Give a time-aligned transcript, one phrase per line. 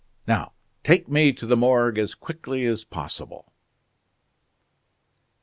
[0.27, 3.53] Now take me to the Morgue as quickly as possible."